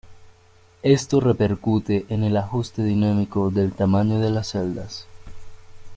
[0.81, 5.05] Esto repercute en el ajuste dinámico del tamaño de las celdas.